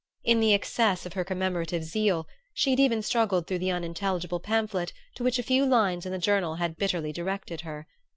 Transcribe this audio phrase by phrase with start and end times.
[0.23, 4.93] In the excess of her commemorative zeal she had even struggled through the unintelligible pamphlet
[5.13, 7.85] to which a few lines in the journal had bitterly directed her.